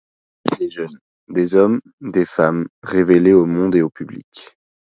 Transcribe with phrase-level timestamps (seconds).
[0.57, 0.97] Des jeunes,
[1.29, 4.57] des hommes, des femmes révélés au monde et au public.